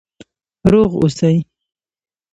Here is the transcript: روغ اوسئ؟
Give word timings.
روغ 0.71 0.91
اوسئ؟ 1.01 1.33